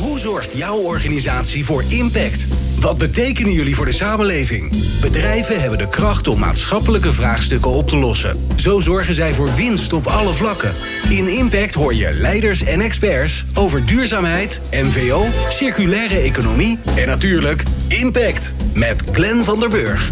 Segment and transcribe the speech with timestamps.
[0.00, 2.46] Hoe zorgt jouw organisatie voor impact?
[2.80, 4.70] Wat betekenen jullie voor de samenleving?
[5.00, 8.36] Bedrijven hebben de kracht om maatschappelijke vraagstukken op te lossen.
[8.56, 10.70] Zo zorgen zij voor winst op alle vlakken.
[11.08, 18.52] In Impact hoor je leiders en experts over duurzaamheid, MVO, circulaire economie en natuurlijk Impact
[18.74, 20.10] met Glenn van der Burg.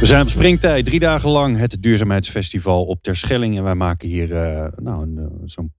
[0.00, 3.56] We zijn op springtijd, drie dagen lang het duurzaamheidsfestival op Terschelling.
[3.56, 5.72] En wij maken hier uh, nou, uh, zo'n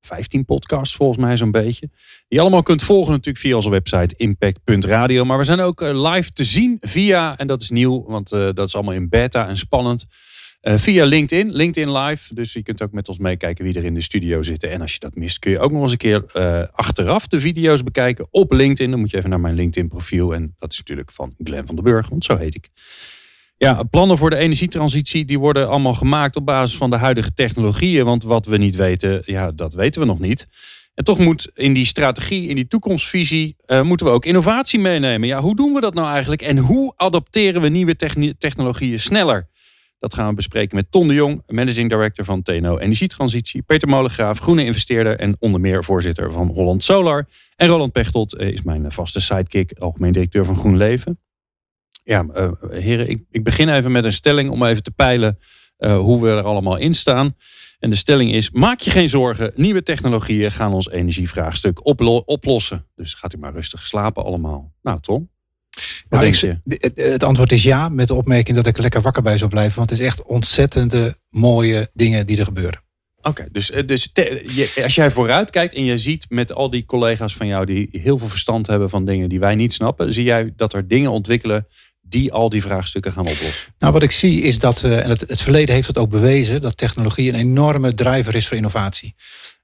[0.00, 1.90] 15 podcasts volgens mij zo'n beetje.
[2.28, 5.24] Die allemaal kunt volgen natuurlijk via onze website impact.radio.
[5.24, 8.60] Maar we zijn ook uh, live te zien via, en dat is nieuw, want dat
[8.60, 10.06] is allemaal in beta en spannend.
[10.60, 12.34] via LinkedIn, LinkedIn Live.
[12.34, 14.70] Dus je kunt ook met ons meekijken wie er in de studio zitten.
[14.70, 16.32] En als je dat mist, kun je ook nog eens een keer
[16.72, 18.90] achteraf de video's bekijken op LinkedIn.
[18.90, 20.34] Dan moet je even naar mijn LinkedIn profiel.
[20.34, 22.70] En dat is natuurlijk van Glenn van den Burg, want zo heet ik.
[23.58, 28.04] Ja, plannen voor de energietransitie die worden allemaal gemaakt op basis van de huidige technologieën.
[28.04, 30.46] Want wat we niet weten, ja, dat weten we nog niet.
[30.94, 35.28] En toch moet in die strategie, in die toekomstvisie, uh, moeten we ook innovatie meenemen.
[35.28, 36.42] Ja, hoe doen we dat nou eigenlijk?
[36.42, 37.96] En hoe adapteren we nieuwe
[38.38, 39.48] technologieën sneller?
[39.98, 43.62] Dat gaan we bespreken met Ton de Jong, Managing Director van TNO Energietransitie.
[43.62, 47.28] Peter Molengraaf, groene investeerder en onder meer voorzitter van Holland Solar.
[47.56, 51.18] En Roland Pechtold eh, is mijn vaste sidekick, algemeen directeur van Groen Leven.
[52.08, 55.38] Ja, uh, heren, ik, ik, begin even met een stelling om even te peilen
[55.78, 57.36] uh, hoe we er allemaal in staan.
[57.78, 62.86] En de stelling is: maak je geen zorgen, nieuwe technologieën gaan ons energievraagstuk oplo oplossen.
[62.94, 64.72] Dus gaat u maar rustig slapen allemaal.
[64.82, 65.30] Nou, Tom.
[66.08, 66.58] Nou, ik,
[66.94, 69.76] het antwoord is ja, met de opmerking dat ik er lekker wakker bij zou blijven.
[69.76, 72.82] Want het is echt ontzettende mooie dingen die er gebeuren.
[73.22, 77.36] Oké, dus, dus te, als jij vooruit kijkt en je ziet met al die collega's
[77.36, 80.52] van jou die heel veel verstand hebben van dingen die wij niet snappen, zie jij
[80.56, 81.66] dat er dingen ontwikkelen
[82.08, 83.72] die al die vraagstukken gaan oplossen?
[83.78, 86.62] Nou, wat ik zie is dat, uh, en het, het, verleden heeft het ook bewezen,
[86.62, 89.14] dat technologie een enorme driver is voor innovatie.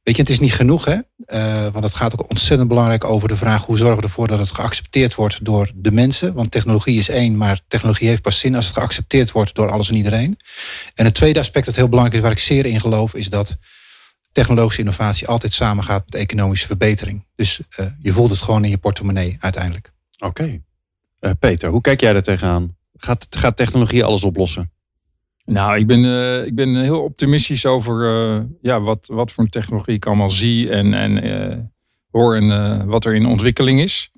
[0.02, 0.94] Weet je, het is niet genoeg, hè?
[1.26, 4.38] Uh, want het gaat ook ontzettend belangrijk over de vraag hoe zorgen we ervoor dat
[4.38, 6.34] het geaccepteerd wordt door de mensen.
[6.34, 9.88] Want technologie is één, maar technologie heeft pas zin als het geaccepteerd wordt door alles
[9.88, 10.38] en iedereen.
[10.94, 13.56] En het tweede aspect dat heel belangrijk is, waar ik zeer in geloof, is dat
[14.32, 17.26] technologische innovatie altijd samengaat met economische verbetering.
[17.36, 19.92] Dus uh, je voelt het gewoon in je portemonnee uiteindelijk.
[20.18, 20.60] Oké.
[21.24, 22.76] Uh, Peter, hoe kijk jij daar tegenaan?
[22.96, 24.72] Gaat, gaat technologie alles oplossen?
[25.44, 29.94] Nou, ik ben, uh, ik ben heel optimistisch over uh, ja, wat, wat voor technologie
[29.94, 31.72] ik allemaal zie en, en
[32.10, 34.10] hoor en wat er in ontwikkeling is.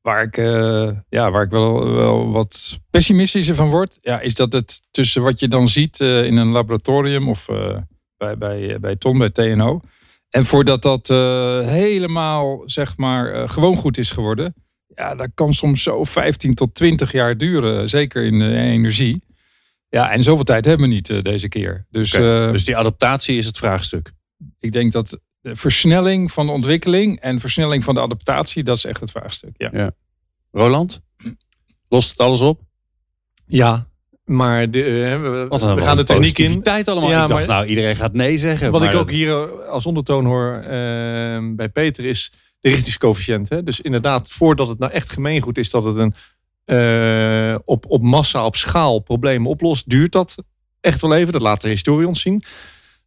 [0.00, 0.36] Waar ik,
[1.08, 5.40] ja, waar ik wel, wel wat pessimistischer van word, ja, is dat het tussen wat
[5.40, 7.46] je dan ziet in een laboratorium of
[8.16, 9.80] bij, bij, bij Ton, bij TNO.
[10.30, 11.08] En voordat dat
[11.66, 14.54] helemaal zeg maar gewoon goed is geworden,
[15.00, 19.22] ja, dat kan soms zo 15 tot 20 jaar duren, zeker in de energie.
[19.88, 21.86] Ja, en zoveel tijd hebben we niet uh, deze keer.
[21.90, 22.46] Dus, okay.
[22.46, 24.12] uh, dus die adaptatie is het vraagstuk.
[24.58, 28.84] Ik denk dat de versnelling van de ontwikkeling en versnelling van de adaptatie, dat is
[28.84, 29.54] echt het vraagstuk.
[29.56, 29.70] Ja.
[29.72, 29.90] ja.
[30.52, 31.00] Roland,
[31.88, 32.60] lost het alles op?
[33.46, 33.86] Ja,
[34.24, 36.62] maar de, uh, we, we gaan de techniek in.
[36.62, 37.10] Tijd allemaal.
[37.10, 38.70] Ja, ik dacht, maar, nou, iedereen gaat nee zeggen.
[38.70, 40.60] Wat ik ook hier als ondertoon hoor
[41.56, 43.48] bij Peter is de richtingscoëfficiënt.
[43.48, 43.62] Hè?
[43.62, 46.14] Dus inderdaad, voordat het nou echt gemeengoed is dat het een
[46.70, 50.34] uh, op, op massa, op schaal problemen oplost, duurt dat
[50.80, 51.32] echt wel even.
[51.32, 52.44] Dat laat de historie ons zien.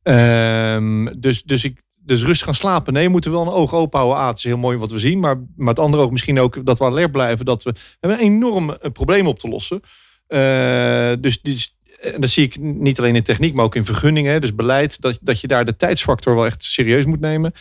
[0.04, 2.94] Uh, dus, dus, ik, dus rust gaan slapen.
[2.94, 4.20] Nee, we moeten wel een oog open houden.
[4.20, 5.20] Ah, het is heel mooi wat we zien.
[5.20, 7.46] Maar, maar het andere ook misschien ook dat we alert blijven.
[7.46, 9.82] Dat we, hebben een enorm probleem op te lossen.
[10.28, 11.78] Uh, dus, dus
[12.18, 14.42] dat zie ik niet alleen in techniek, maar ook in vergunningen.
[14.42, 15.02] Dus beleid.
[15.02, 17.54] Dat, dat je daar de tijdsfactor wel echt serieus moet nemen.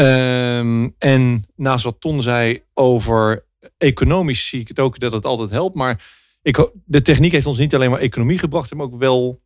[0.00, 3.44] Um, en naast wat Ton zei over
[3.78, 5.74] economisch zie ik het ook dat het altijd helpt.
[5.74, 9.40] Maar ik, de techniek heeft ons niet alleen maar economie gebracht, maar ook wel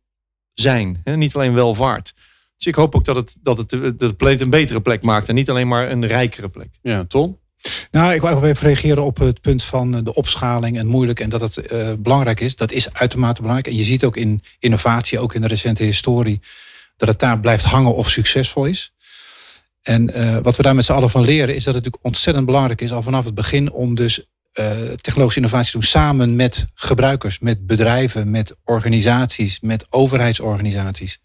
[0.53, 1.01] zijn.
[1.03, 1.15] Hè?
[1.15, 2.13] Niet alleen welvaart.
[2.57, 5.29] Dus ik hoop ook dat het, dat het de, de planeet een betere plek maakt
[5.29, 6.69] en niet alleen maar een rijkere plek.
[6.81, 7.37] Ja, Ton?
[7.91, 11.41] Nou, ik wil even reageren op het punt van de opschaling en moeilijk en dat
[11.41, 12.55] het uh, belangrijk is.
[12.55, 13.67] Dat is uitermate belangrijk.
[13.67, 16.39] En je ziet ook in innovatie, ook in de recente historie,
[16.97, 18.93] dat het daar blijft hangen of succesvol is.
[19.83, 22.45] En uh, wat we daar met z'n allen van leren is dat het natuurlijk ontzettend
[22.45, 24.25] belangrijk is al vanaf het begin om dus
[24.59, 24.69] uh,
[25.01, 31.19] technologische innovatie te doen samen met gebruikers, met bedrijven, met organisaties, met overheidsorganisaties.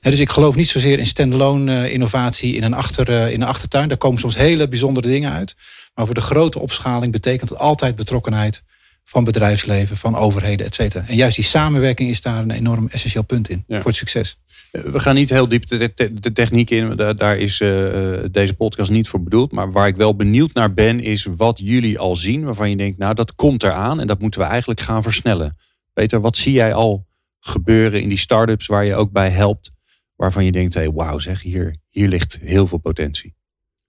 [0.00, 3.48] He, dus ik geloof niet zozeer in standalone uh, innovatie in een, achter, in een
[3.48, 3.88] achtertuin.
[3.88, 5.54] Daar komen soms hele bijzondere dingen uit.
[5.94, 8.62] Maar voor de grote opschaling betekent het altijd betrokkenheid
[9.04, 11.04] van bedrijfsleven, van overheden, et cetera.
[11.08, 14.38] En juist die samenwerking is daar een enorm essentieel punt in voor het succes.
[14.70, 16.96] We gaan niet heel diep de, de techniek in.
[16.96, 19.52] Daar, is uh, deze podcast niet voor bedoeld.
[19.52, 22.44] Maar waar ik wel benieuwd naar ben, is wat jullie al zien.
[22.44, 24.00] Waarvan je denkt, nou dat komt eraan.
[24.00, 25.56] En dat moeten we eigenlijk gaan versnellen.
[25.92, 27.06] Peter, wat zie jij al
[27.40, 29.70] gebeuren in die start-ups waar je ook bij helpt?
[30.16, 33.34] Waarvan je denkt, hey, wauw zeg, hier, hier ligt heel veel potentie.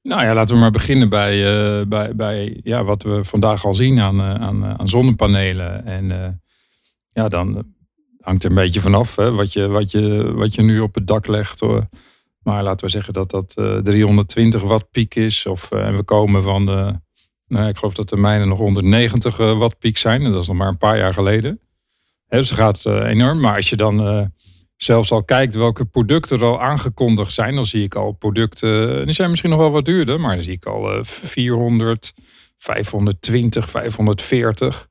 [0.06, 3.75] Nou ja, laten we maar beginnen bij, eh, bij, bij ja, wat we vandaag al
[3.75, 5.86] zien aan, uh, aan, aan zonnepanelen.
[5.86, 6.42] En
[7.12, 7.74] ja, dan
[8.19, 11.07] hangt er een beetje vanaf hè, wat, je, wat, je, wat je nu op het
[11.07, 11.60] dak legt.
[11.60, 11.88] Hoor.
[12.44, 13.54] Maar laten we zeggen dat dat
[13.84, 15.46] 320 watt piek is.
[15.46, 17.00] Of, en we komen van de,
[17.48, 20.22] nou, ik geloof dat de mijnen nog 190 watt piek zijn.
[20.22, 21.60] En dat is nog maar een paar jaar geleden.
[22.28, 23.40] Dus het gaat enorm.
[23.40, 24.31] Maar als je dan
[24.77, 29.13] zelfs al kijkt welke producten er al aangekondigd zijn, dan zie ik al producten, die
[29.13, 32.13] zijn misschien nog wel wat duurder, maar dan zie ik al 400,
[32.57, 34.88] 520, 540.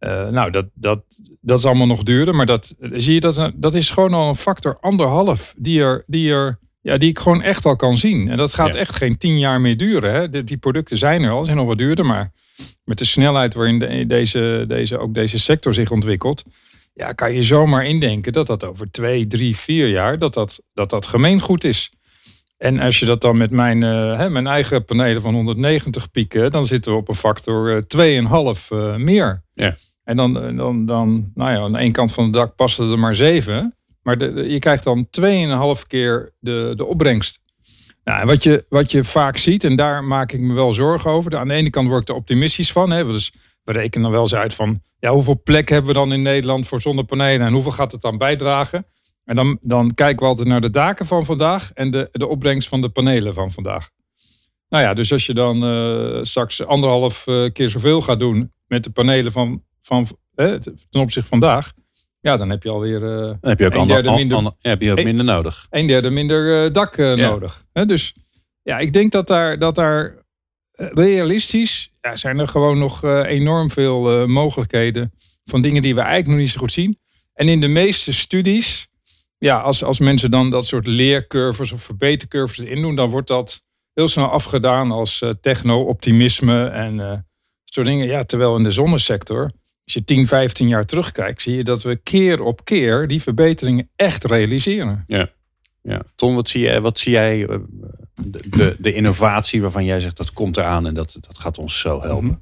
[0.00, 1.02] Uh, nou, dat, dat,
[1.40, 4.36] dat is allemaal nog duurder, maar dat, zie je, dat, dat is gewoon al een
[4.36, 8.28] factor anderhalf die, er, die, er, ja, die ik gewoon echt al kan zien.
[8.28, 10.12] En dat gaat echt geen tien jaar meer duren.
[10.12, 10.30] Hè?
[10.30, 12.32] Die, die, producten zijn er al, zijn nog wat duurder, maar
[12.84, 16.44] met de snelheid waarin de, deze, deze, ook deze sector zich ontwikkelt,
[16.94, 20.90] ja, kan je zomaar indenken dat dat over twee, drie, vier jaar, dat dat, dat,
[20.90, 21.92] dat gemeengoed is.
[22.56, 26.50] En als je dat dan met mijn, uh, hè, mijn eigen panelen van 190 pieken,
[26.50, 29.44] dan zitten we op een factor uh, 2,5 uh, meer.
[29.54, 29.76] Ja.
[30.04, 33.14] En dan, dan, dan, nou ja, aan één kant van het dak passen er maar
[33.14, 33.76] zeven.
[34.02, 37.40] Maar de, je krijgt dan 2,5 keer de, de opbrengst.
[38.04, 41.10] Nou, en wat je, wat je vaak ziet, en daar maak ik me wel zorgen
[41.10, 41.36] over.
[41.36, 42.90] Aan de ene kant word ik er optimistisch van.
[42.90, 43.32] Hè, dus
[43.64, 46.66] we rekenen dan wel eens uit van ja, hoeveel plek hebben we dan in Nederland
[46.66, 48.86] voor zonnepanelen en hoeveel gaat het dan bijdragen?
[49.24, 52.68] En dan, dan kijken we altijd naar de daken van vandaag en de, de opbrengst
[52.68, 53.90] van de panelen van vandaag.
[54.68, 58.84] Nou ja, dus als je dan uh, straks anderhalf uh, keer zoveel gaat doen met
[58.84, 61.72] de panelen van, van ten opzichte van vandaag,
[62.20, 64.90] ja, dan heb je alweer uh, dan heb je ook een derde minder, heb je
[64.90, 65.66] ook een, minder nodig.
[65.70, 67.14] Een derde minder dak ja.
[67.14, 67.64] nodig.
[67.72, 68.14] dus
[68.62, 70.24] ja, ik denk dat daar, dat daar
[70.72, 75.12] realistisch ja, zijn er gewoon nog uh, enorm veel uh, mogelijkheden
[75.44, 76.98] van dingen die we eigenlijk nog niet zo goed zien.
[77.34, 78.88] En in de meeste studies,
[79.38, 83.62] ja, als, als mensen dan dat soort leercurves of verbetercurves indoen, dan wordt dat
[83.92, 87.26] heel snel afgedaan als uh, techno-optimisme en
[87.64, 88.06] soort dingen.
[88.06, 89.42] Ja, terwijl in de zonnesector,
[89.84, 93.90] als je 10, 15 jaar terugkijkt, zie je dat we keer op keer die verbeteringen
[93.96, 95.04] echt realiseren.
[95.06, 95.30] Ja.
[95.82, 96.02] Ja.
[96.14, 97.48] Tom, wat zie jij, wat zie jij
[98.16, 102.02] de, de, innovatie waarvan jij zegt dat komt eraan en dat, dat gaat ons zo
[102.02, 102.24] helpen?
[102.24, 102.34] Mhm.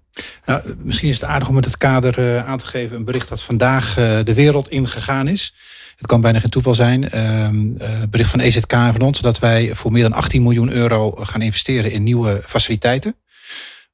[0.47, 3.29] Nou, misschien is het aardig om met het kader uh, aan te geven een bericht
[3.29, 5.55] dat vandaag uh, de wereld ingegaan is.
[5.97, 7.09] Het kan bijna geen toeval zijn.
[7.15, 11.11] Uh, bericht van EZK en van ons dat wij voor meer dan 18 miljoen euro
[11.11, 13.17] gaan investeren in nieuwe faciliteiten.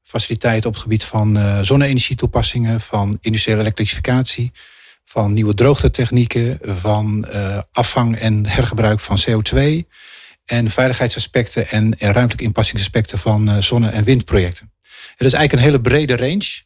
[0.02, 4.52] Faciliteiten op het gebied van zonne-energietoepassingen, van industriële elektrificatie,
[5.04, 7.26] van nieuwe droogtetechnieken, van
[7.72, 9.86] afvang en hergebruik van CO2
[10.48, 14.72] en veiligheidsaspecten en, ruimtelijke inpassingsaspecten van uh, zonne- en windprojecten.
[15.16, 16.62] Het is eigenlijk een hele brede range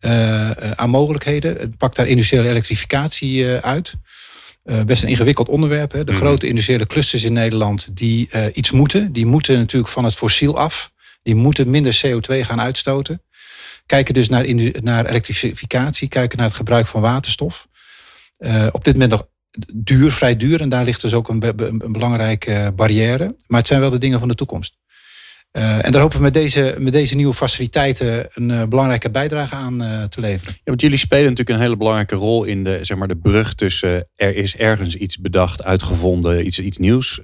[0.00, 1.56] uh, aan mogelijkheden.
[1.56, 3.94] Het pakt daar industriële elektrificatie uh, uit.
[4.86, 5.92] best een ingewikkeld onderwerp.
[5.92, 6.04] Hè.
[6.04, 6.20] De mhm.
[6.20, 9.12] grote industriële clusters in Nederland die iets moeten.
[9.12, 10.92] Die moeten natuurlijk van het fossiel af.
[11.22, 13.22] Die moeten minder CO2 gaan uitstoten.
[13.86, 16.08] Kijken dus naar, naar elektrificatie.
[16.08, 17.68] Kijken naar het gebruik van waterstof.
[18.72, 19.26] op dit moment nog
[19.74, 20.60] duur, vrij duur.
[20.60, 23.34] En daar ligt dus ook een, een belangrijke barrière.
[23.46, 24.76] Maar het zijn wel de dingen van de toekomst.
[25.56, 29.54] Uh, en daar hopen we met deze, met deze nieuwe faciliteiten een uh, belangrijke bijdrage
[29.54, 30.52] aan uh, te leveren.
[30.54, 33.54] Ja, want jullie spelen natuurlijk een hele belangrijke rol in de, zeg maar, de brug
[33.54, 37.20] tussen er is ergens iets bedacht, uitgevonden, iets, iets nieuws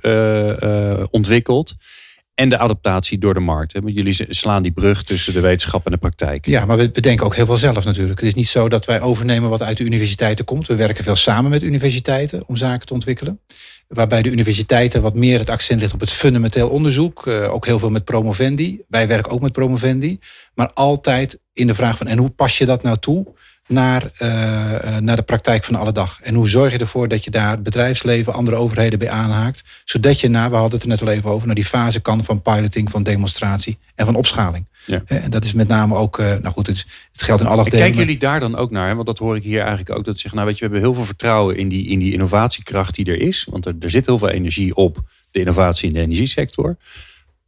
[1.10, 1.74] ontwikkeld
[2.40, 3.72] en de adaptatie door de markt.
[3.72, 6.46] Want jullie slaan die brug tussen de wetenschap en de praktijk.
[6.46, 8.18] Ja, maar we bedenken ook heel veel zelf natuurlijk.
[8.18, 10.66] Het is niet zo dat wij overnemen wat uit de universiteiten komt.
[10.66, 13.40] We werken veel samen met universiteiten om zaken te ontwikkelen.
[13.88, 17.26] Waarbij de universiteiten wat meer het accent ligt op het fundamenteel onderzoek.
[17.26, 18.80] Uh, ook heel veel met promovendi.
[18.88, 20.18] Wij werken ook met promovendi.
[20.54, 23.26] Maar altijd in de vraag van en hoe pas je dat nou toe
[23.70, 26.20] naar, uh, naar de praktijk van alle dag.
[26.22, 29.64] En hoe zorg je ervoor dat je daar het bedrijfsleven, andere overheden bij aanhaakt.
[29.84, 32.24] Zodat je naar, we hadden het er net al even over, naar die fase kan
[32.24, 34.66] van piloting, van demonstratie en van opschaling.
[34.86, 35.02] Ja.
[35.06, 37.86] En dat is met name ook, uh, nou goed, het, het geldt in alle afdelingen.
[37.86, 38.94] Kijken jullie daar dan ook naar?
[38.94, 40.04] Want dat hoor ik hier eigenlijk ook.
[40.04, 42.94] Dat zeggen, nou weet je, we hebben heel veel vertrouwen in die, in die innovatiekracht
[42.94, 43.46] die er is.
[43.50, 46.76] Want er, er zit heel veel energie op de innovatie in de energiesector.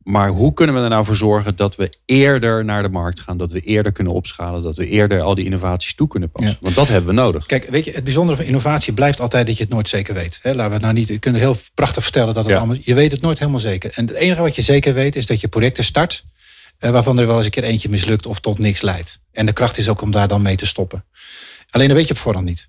[0.05, 3.37] Maar hoe kunnen we er nou voor zorgen dat we eerder naar de markt gaan,
[3.37, 6.57] dat we eerder kunnen opschalen, dat we eerder al die innovaties toe kunnen passen?
[6.61, 7.47] Want dat hebben we nodig.
[7.47, 10.39] Kijk, weet je, het bijzondere van innovatie blijft altijd dat je het nooit zeker weet.
[10.43, 13.13] He, laten we nou niet, je kunt heel prachtig vertellen dat het allemaal, je weet
[13.13, 13.93] het nooit helemaal zeker.
[13.95, 16.25] En het enige wat je zeker weet is dat je projecten start,
[16.79, 19.21] eh, waarvan er wel eens een keer eentje mislukt of tot niks leidt.
[19.33, 21.05] En de kracht is ook om daar dan mee te stoppen.
[21.71, 22.69] Alleen dat weet je op voorhand niet.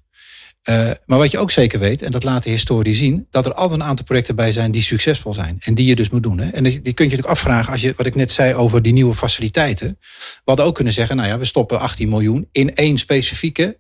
[0.70, 3.54] Uh, maar wat je ook zeker weet, en dat laat de historie zien, dat er
[3.54, 5.58] altijd een aantal projecten bij zijn die succesvol zijn.
[5.60, 6.40] En die je dus moet doen.
[6.40, 6.50] Hè.
[6.50, 9.16] En die kun je natuurlijk afvragen, als je, wat ik net zei over die nieuwe
[9.16, 9.98] faciliteiten.
[10.00, 13.78] We hadden ook kunnen zeggen, nou ja, we stoppen 18 miljoen in één specifieke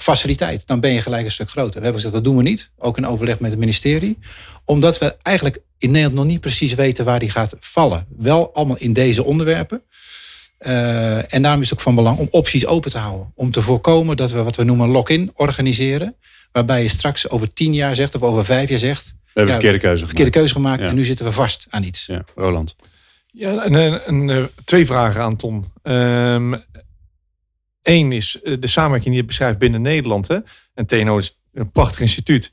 [0.00, 0.66] faciliteit.
[0.66, 1.78] Dan ben je gelijk een stuk groter.
[1.78, 2.70] We hebben gezegd, dat doen we niet.
[2.78, 4.18] Ook in overleg met het ministerie.
[4.64, 8.06] Omdat we eigenlijk in Nederland nog niet precies weten waar die gaat vallen.
[8.16, 9.82] Wel allemaal in deze onderwerpen.
[10.60, 13.32] Uh, en daarom is het ook van belang om opties open te houden.
[13.34, 16.16] Om te voorkomen dat we wat we noemen lock-in organiseren.
[16.52, 19.06] Waarbij je straks over tien jaar zegt of over vijf jaar zgt.
[19.06, 22.06] We hebben ja, verkeerde keuze verkeerde keuze gemaakt en nu zitten we vast aan iets.
[22.06, 22.74] Ja, Roland.
[23.26, 25.72] Ja, en, en, twee vragen aan Tom.
[25.82, 26.62] Eén
[27.82, 30.28] ehm, is eh, de samenwerking die je beschrijft binnen Nederland.
[30.28, 30.38] Hè?
[30.74, 32.52] En TNO is een prachtig instituut.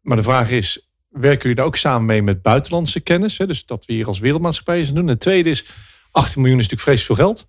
[0.00, 3.38] Maar de vraag is, werken jullie daar ook samen mee met buitenlandse kennis?
[3.38, 3.46] Hè?
[3.46, 5.02] Dus dat we hier als wereldmaatschappij eens doen.
[5.02, 5.66] En het tweede is,
[6.16, 7.48] 18 miljoen is natuurlijk vreselijk veel geld.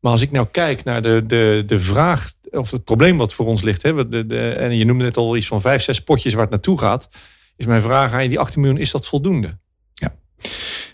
[0.00, 3.46] Maar als ik nou kijk naar de, de, de vraag, of het probleem wat voor
[3.46, 3.82] ons ligt.
[3.82, 6.50] Hè, de, de, en je noemde net al iets van vijf, zes potjes waar het
[6.50, 7.08] naartoe gaat.
[7.56, 9.58] Is mijn vraag aan je, die 18 miljoen, is dat voldoende?
[9.94, 10.14] Ja.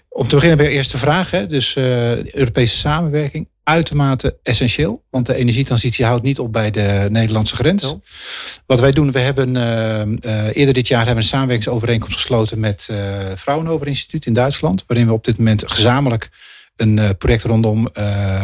[0.09, 1.31] Om te beginnen bij de eerste vraag.
[1.31, 5.05] Hè, dus uh, Europese samenwerking, uitermate essentieel.
[5.11, 7.97] Want de energietransitie houdt niet op bij de Nederlandse grens.
[8.67, 12.89] Wat wij doen, we hebben uh, uh, eerder dit jaar hebben een samenwerkingsovereenkomst gesloten met
[13.39, 14.85] Fraunhofer Instituut in Duitsland.
[14.87, 16.31] Waarin we op dit moment gezamenlijk
[16.81, 18.41] een uh, project rondom uh,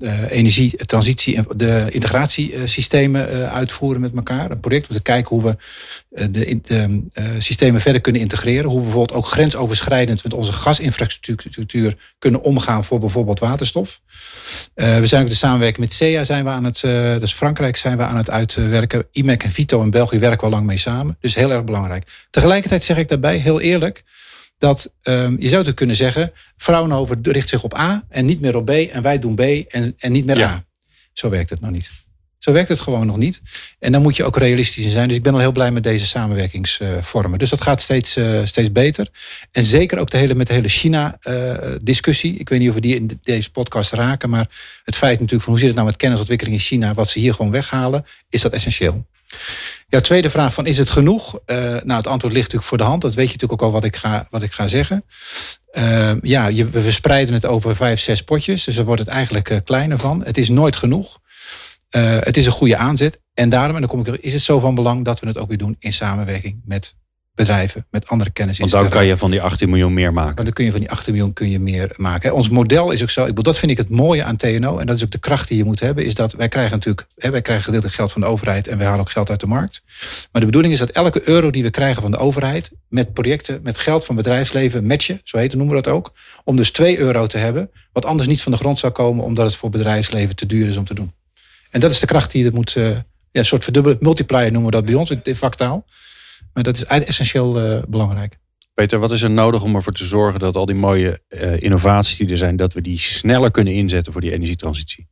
[0.00, 4.50] uh, energietransitie en de integratiesystemen uitvoeren met elkaar.
[4.50, 5.56] Een project om te kijken hoe we
[6.30, 7.00] de,
[7.38, 8.64] systemen verder kunnen integreren.
[8.64, 14.00] Hoe we bijvoorbeeld ook grensoverschrijdend met onze gasinfrastructuur kunnen omgaan voor bijvoorbeeld waterstof.
[14.74, 16.80] we zijn ook de samenwerking met CEA zijn we aan het,
[17.20, 19.06] dus Frankrijk zijn we aan het uitwerken.
[19.12, 21.16] IMEC en Vito in België werken we al lang mee samen.
[21.20, 22.26] Dus heel erg belangrijk.
[22.30, 24.04] Tegelijkertijd zeg ik daarbij heel eerlijk
[24.58, 28.64] dat um, je zou kunnen zeggen, Fraunhofer richt zich op A en niet meer op
[28.64, 30.64] B en wij doen B en, en niet meer A.
[31.12, 31.90] Zo werkt het nog niet.
[32.38, 33.40] Zo werkt het gewoon nog niet.
[33.78, 35.08] En dan moet je ook realistisch in zijn.
[35.08, 37.38] Dus ik ben al heel blij met deze samenwerkingsvormen.
[37.38, 39.08] Dus dat gaat steeds, uh, steeds beter.
[39.50, 42.32] En zeker ook de hele, met de hele China-discussie.
[42.34, 44.30] Uh, ik weet niet of we die in deze podcast raken.
[44.30, 44.48] Maar
[44.84, 46.94] het feit natuurlijk van hoe zit het nou met kennisontwikkeling in China.
[46.94, 48.04] Wat ze hier gewoon weghalen.
[48.28, 49.06] Is dat essentieel.
[49.88, 51.38] Ja, tweede vraag van is het genoeg?
[51.46, 53.02] Uh, nou, het antwoord ligt natuurlijk voor de hand.
[53.02, 55.04] Dat weet je natuurlijk ook al wat ik ga, wat ik ga zeggen.
[55.72, 58.64] Uh, ja, je, we verspreiden het over vijf, zes potjes.
[58.64, 60.24] Dus er wordt het eigenlijk uh, kleiner van.
[60.24, 61.18] Het is nooit genoeg.
[61.90, 63.20] Uh, het is een goede aanzet.
[63.34, 65.38] En daarom, en dan kom ik er, is het zo van belang dat we het
[65.38, 66.94] ook weer doen in samenwerking met
[67.36, 68.58] bedrijven met andere kennis.
[68.58, 70.34] Want dan kan je van die 18 miljoen meer maken.
[70.34, 72.34] Want dan kun je van die 18 miljoen kun je meer maken.
[72.34, 73.20] Ons model is ook zo.
[73.20, 74.78] Ik bedoel, dat vind ik het mooie aan TNO.
[74.78, 76.04] En dat is ook de kracht die je moet hebben.
[76.04, 78.86] Is dat wij krijgen natuurlijk, hè, wij krijgen gedeeltelijk geld van de overheid en wij
[78.86, 79.82] halen ook geld uit de markt.
[80.32, 83.60] Maar de bedoeling is dat elke euro die we krijgen van de overheid met projecten,
[83.62, 86.12] met geld van bedrijfsleven, matchen, zo heet noemen we dat ook.
[86.44, 89.46] Om dus 2 euro te hebben, wat anders niet van de grond zou komen, omdat
[89.46, 91.12] het voor bedrijfsleven te duur is om te doen.
[91.70, 93.00] En dat is de kracht die je moet, uh, ja,
[93.32, 95.84] een soort verdubbelen, multiplier noemen we dat bij ons in vaktaal.
[96.52, 98.38] Maar dat is essentieel uh, belangrijk.
[98.74, 102.16] Peter, wat is er nodig om ervoor te zorgen dat al die mooie uh, innovaties
[102.16, 105.08] die er zijn, dat we die sneller kunnen inzetten voor die energietransitie?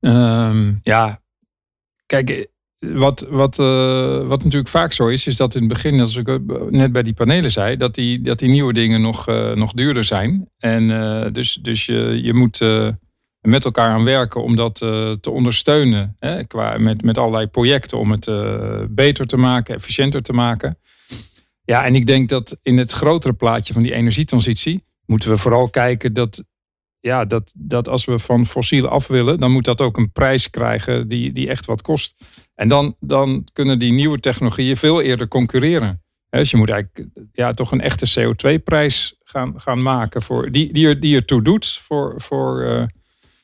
[0.00, 1.22] Um, ja,
[2.06, 2.44] kijk, eh,
[2.78, 6.40] wat, wat, uh, wat natuurlijk vaak zo is, is dat in het begin, als ik
[6.70, 10.04] net bij die panelen zei, dat die, dat die nieuwe dingen nog, uh, nog duurder
[10.04, 10.50] zijn.
[10.58, 10.88] En
[11.32, 12.58] dus, dus je, je moet
[13.46, 16.16] met elkaar aan werken om dat uh, te ondersteunen.
[16.18, 20.78] Hè, qua, met, met allerlei projecten om het uh, beter te maken, efficiënter te maken.
[21.64, 25.70] Ja, en ik denk dat in het grotere plaatje van die energietransitie moeten we vooral
[25.70, 26.44] kijken dat,
[27.00, 30.50] ja, dat, dat als we van fossiel af willen, dan moet dat ook een prijs
[30.50, 32.14] krijgen die, die echt wat kost.
[32.54, 36.00] En dan, dan kunnen die nieuwe technologieën veel eerder concurreren.
[36.28, 40.86] Dus je moet eigenlijk ja, toch een echte CO2-prijs gaan, gaan maken voor, die, die,
[40.86, 42.84] er, die ertoe doet voor, voor, uh,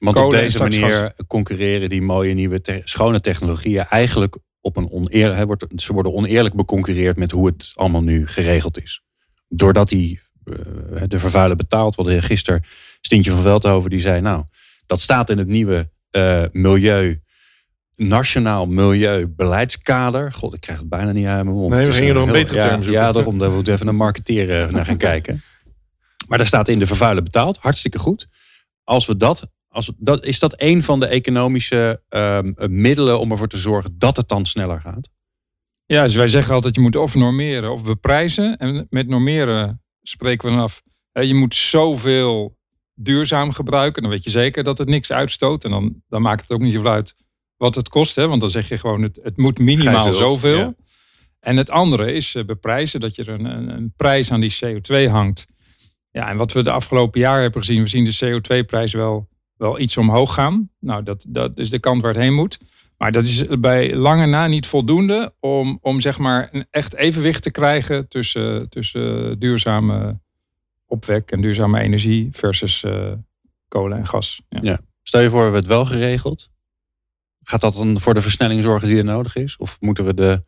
[0.04, 5.64] want op deze manier concurreren die mooie nieuwe schone technologieën eigenlijk op een oneerlijk.
[5.76, 9.02] Ze worden oneerlijk beconcurreerd met hoe het allemaal nu geregeld is.
[9.48, 10.56] Doordat die uh,
[11.06, 11.94] de vervuiler betaalt.
[11.94, 12.64] Wat gisteren
[13.00, 14.44] Stintje van Veldhoven die zei, nou,
[14.86, 17.20] dat staat in het nieuwe uh, milieu.
[17.96, 20.32] Nationaal milieubeleidskader.
[20.32, 21.74] God, ik krijg het bijna niet uit mijn mond.
[21.74, 23.00] Nee, we gingen nog een betere ja, term zoeken.
[23.00, 23.38] Ja, daarom.
[23.38, 25.42] Daar moeten we even een marketeer naar gaan kijken.
[26.28, 27.58] Maar daar staat in de vervuiler betaalt.
[27.58, 28.26] Hartstikke goed.
[28.84, 33.48] Als we dat als, dat, is dat een van de economische um, middelen om ervoor
[33.48, 35.10] te zorgen dat het dan sneller gaat?
[35.86, 38.56] Ja, dus wij zeggen altijd je moet of normeren of beprijzen.
[38.56, 40.82] En met normeren spreken we dan af.
[41.12, 42.58] Je moet zoveel
[42.94, 44.02] duurzaam gebruiken.
[44.02, 45.64] Dan weet je zeker dat het niks uitstoot.
[45.64, 47.14] En dan, dan maakt het ook niet zoveel uit
[47.56, 48.16] wat het kost.
[48.16, 48.28] Hè?
[48.28, 50.58] Want dan zeg je gewoon het, het moet minimaal zoveel.
[50.58, 50.74] Ja.
[51.40, 53.00] En het andere is eh, beprijzen.
[53.00, 55.46] Dat je er een, een, een prijs aan die CO2 hangt.
[56.10, 57.82] Ja, en wat we de afgelopen jaren hebben gezien.
[57.82, 59.28] We zien de CO2-prijs wel
[59.62, 60.70] wel iets omhoog gaan.
[60.78, 62.58] Nou, dat, dat is de kant waar het heen moet.
[62.96, 67.42] Maar dat is bij lange na niet voldoende om, om zeg maar een echt evenwicht
[67.42, 70.20] te krijgen tussen, tussen duurzame
[70.86, 73.12] opwek en duurzame energie versus uh,
[73.68, 74.42] kolen en gas.
[74.48, 74.80] Ja.
[75.02, 76.50] Stel je voor, we hebben het wel geregeld.
[77.42, 79.56] gaat dat dan voor de versnelling zorgen die er nodig is?
[79.56, 80.44] Of moeten we de,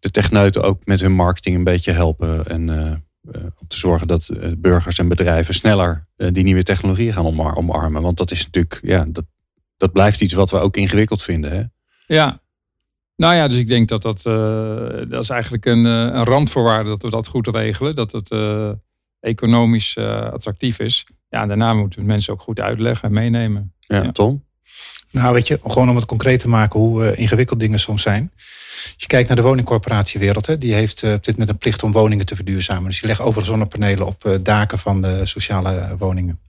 [0.00, 2.92] de techneuten ook met hun marketing een beetje helpen en uh,
[3.32, 8.02] om te zorgen dat burgers en bedrijven sneller die nieuwe technologieën gaan omarmen?
[8.02, 9.24] Want dat is natuurlijk, ja, dat,
[9.76, 11.52] dat blijft iets wat we ook ingewikkeld vinden.
[11.52, 11.62] Hè?
[12.14, 12.40] Ja,
[13.16, 14.22] nou ja, dus ik denk dat dat,
[15.10, 17.94] dat is eigenlijk een, een randvoorwaarde dat we dat goed regelen.
[17.94, 18.34] Dat het
[19.20, 19.96] economisch
[20.32, 21.06] attractief is.
[21.28, 23.74] Ja, daarna moeten we mensen ook goed uitleggen en meenemen.
[23.78, 24.44] Ja, Tom?
[25.10, 28.32] Nou, weet je, gewoon om het concreet te maken hoe uh, ingewikkeld dingen soms zijn.
[28.34, 31.92] Als je kijkt naar de woningcorporatiewereld, hè, die heeft uh, dit met een plicht om
[31.92, 32.88] woningen te verduurzamen.
[32.88, 36.40] Dus die legt overal zonnepanelen op uh, daken van de sociale woningen.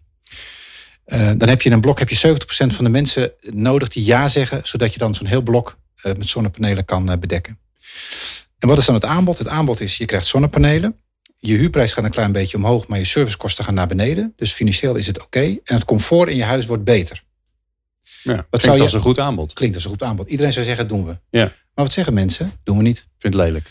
[1.38, 4.28] dan heb je in een blok heb je 70% van de mensen nodig die ja
[4.28, 7.58] zeggen, zodat je dan zo'n heel blok met zonnepanelen kan bedekken.
[8.60, 9.38] En wat is dan het aanbod?
[9.38, 10.96] Het aanbod is, je krijgt zonnepanelen.
[11.38, 14.34] Je huurprijs gaat een klein beetje omhoog, maar je servicekosten gaan naar beneden.
[14.36, 15.40] Dus financieel is het oké.
[15.40, 17.24] En het comfort in je huis wordt beter.
[18.24, 19.54] Ja, wat klinkt zou je, als een goed aanbod.
[19.54, 20.30] Klinkt als een goed aanbod.
[20.30, 21.18] Iedereen zou zeggen, doen we.
[21.30, 21.44] Ja.
[21.44, 22.52] Maar wat zeggen mensen?
[22.64, 23.08] Doen we niet.
[23.18, 23.70] Vind het lelijk.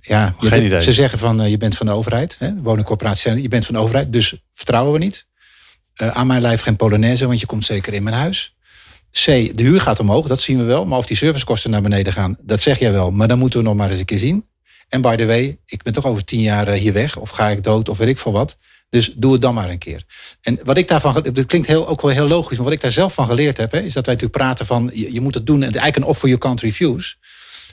[0.00, 0.82] Ja, Geen idee.
[0.82, 2.36] Ze zeggen van, uh, je bent van de overheid.
[2.38, 2.54] Hè?
[2.62, 4.12] Woningcorporatie, je bent van de overheid.
[4.12, 5.26] Dus vertrouwen we niet.
[6.02, 8.56] Uh, aan mijn lijf geen Polonaise, want je komt zeker in mijn huis.
[9.12, 10.86] C, de huur gaat omhoog, dat zien we wel.
[10.86, 13.10] Maar of die servicekosten naar beneden gaan, dat zeg jij wel.
[13.10, 14.44] Maar dan moeten we nog maar eens een keer zien.
[14.88, 17.16] En by the way, ik ben toch over tien jaar eh, hier weg.
[17.16, 18.58] Of ga ik dood of weet ik veel wat.
[18.88, 20.04] Dus doe het dan maar een keer.
[20.40, 22.90] En wat ik daarvan, dit klinkt heel, ook wel heel logisch, maar wat ik daar
[22.90, 25.56] zelf van geleerd heb, hè, is dat wij natuurlijk praten van je, moet het doen
[25.56, 27.14] en eigenlijk een offer you can't refuse.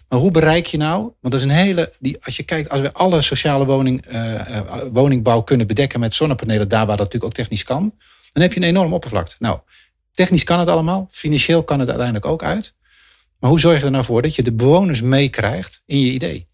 [0.09, 1.01] Maar hoe bereik je nou?
[1.01, 1.93] Want dat is een hele.
[1.99, 4.41] Die, als je kijkt, als we alle sociale woning, uh,
[4.91, 7.93] woningbouw kunnen bedekken met zonnepanelen, daar waar dat natuurlijk ook technisch kan,
[8.31, 9.35] dan heb je een enorm oppervlakte.
[9.39, 9.59] Nou,
[10.13, 12.73] technisch kan het allemaal, financieel kan het uiteindelijk ook uit.
[13.39, 16.47] Maar hoe zorg je er nou voor dat je de bewoners meekrijgt in je idee?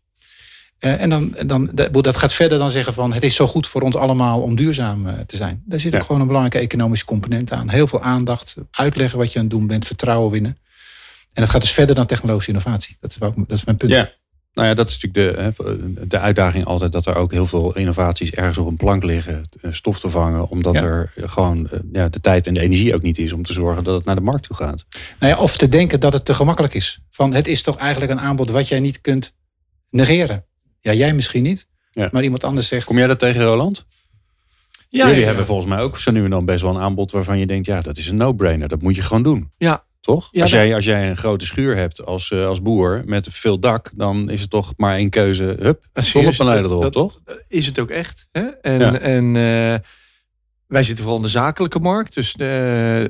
[0.79, 3.81] Uh, en dan, dan, dat gaat verder dan zeggen van het is zo goed voor
[3.81, 5.63] ons allemaal om duurzaam uh, te zijn.
[5.65, 7.69] Daar zit ook gewoon een belangrijke economische component aan.
[7.69, 10.57] Heel veel aandacht, uitleggen wat je aan het doen bent, vertrouwen winnen.
[11.33, 12.97] En dat gaat dus verder dan technologische innovatie.
[12.99, 13.91] Dat is, dat is mijn punt.
[13.91, 14.11] Ja.
[14.53, 18.31] Nou ja, dat is natuurlijk de, de uitdaging altijd dat er ook heel veel innovaties
[18.31, 20.81] ergens op een plank liggen, eh, stof te vangen, omdat ja.
[20.81, 23.95] er gewoon ja, de tijd en de energie ook niet is om te zorgen dat
[23.95, 24.85] het naar de markt toe gaat.
[25.19, 26.99] Nou ja, of te denken dat het te gemakkelijk is.
[27.11, 29.33] Van het is toch eigenlijk een aanbod wat jij niet kunt
[29.89, 30.45] negeren.
[30.81, 31.67] Ja, jij misschien niet.
[31.91, 32.09] Ja.
[32.11, 32.85] Maar iemand anders zegt.
[32.85, 33.85] Kom jij dat tegen, Roland?
[34.89, 37.39] Ja, Jullie hebben volgens mij ook zo nu en dan best wel een aanbod waarvan
[37.39, 38.67] je denkt, ja, dat is een no-brainer.
[38.67, 39.51] Dat moet je gewoon doen.
[39.57, 39.87] Ja.
[40.01, 40.29] Toch?
[40.33, 43.91] als, jij, als jij een grote schuur hebt als, uh, als boer met veel dak,
[43.95, 45.55] dan is het toch maar één keuze.
[45.59, 47.19] Hup, zonnepanelen erop, dat, toch?
[47.47, 48.27] Is het ook echt.
[48.31, 48.41] Hè?
[48.41, 49.75] En, en uh,
[50.67, 52.13] wij zitten vooral in de zakelijke markt.
[52.13, 52.47] Dus uh,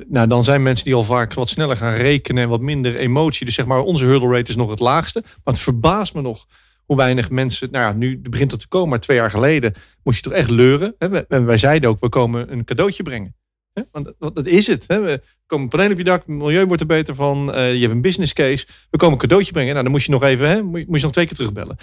[0.08, 3.46] nou, dan zijn mensen die al vaak wat sneller gaan rekenen en wat minder emotie.
[3.46, 5.20] Dus zeg maar, onze hurdle rate is nog het laagste.
[5.24, 6.46] Maar het verbaast me nog
[6.90, 10.16] hoe weinig mensen, nou ja, nu begint het te komen, maar twee jaar geleden moest
[10.16, 10.94] je toch echt leuren.
[10.98, 11.26] Hè?
[11.26, 13.34] En wij zeiden ook, we komen een cadeautje brengen.
[13.72, 13.82] Hè?
[13.92, 14.84] Want dat, is het.
[14.86, 15.00] Hè?
[15.00, 17.92] We komen panelen op je dak, het milieu wordt er beter van, uh, je hebt
[17.92, 18.66] een business case.
[18.90, 19.70] We komen een cadeautje brengen.
[19.72, 20.62] Nou, dan moest je nog even, hè?
[20.62, 21.76] Moet, je, nog twee keer terugbellen.